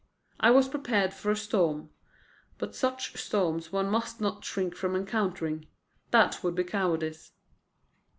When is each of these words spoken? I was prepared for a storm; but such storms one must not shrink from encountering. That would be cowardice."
I 0.39 0.49
was 0.49 0.67
prepared 0.67 1.13
for 1.13 1.29
a 1.31 1.35
storm; 1.35 1.91
but 2.57 2.73
such 2.73 3.15
storms 3.21 3.71
one 3.71 3.87
must 3.87 4.19
not 4.19 4.43
shrink 4.43 4.73
from 4.73 4.95
encountering. 4.95 5.67
That 6.09 6.43
would 6.43 6.55
be 6.55 6.63
cowardice." 6.63 7.33